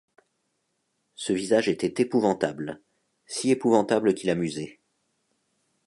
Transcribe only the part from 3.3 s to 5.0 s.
épouvantable qu’il amusait.